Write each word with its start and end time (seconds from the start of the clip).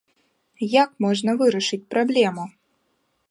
Як 0.83 0.89
можна 1.07 1.35
вырашыць 1.43 1.81
праблему? 1.97 2.43